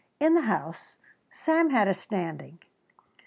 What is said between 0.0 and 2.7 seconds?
In the house Sam had a standing.